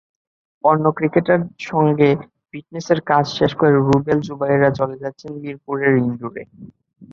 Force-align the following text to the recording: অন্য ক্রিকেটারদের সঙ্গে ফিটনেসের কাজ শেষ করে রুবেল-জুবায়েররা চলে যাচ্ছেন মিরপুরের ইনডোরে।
অন্য 0.63 0.85
ক্রিকেটারদের 0.97 1.41
সঙ্গে 1.69 2.09
ফিটনেসের 2.49 2.99
কাজ 3.09 3.25
শেষ 3.37 3.51
করে 3.55 3.71
রুবেল-জুবায়েররা 3.79 4.69
চলে 4.79 4.95
যাচ্ছেন 5.03 5.31
মিরপুরের 5.41 5.93
ইনডোরে। 6.01 6.43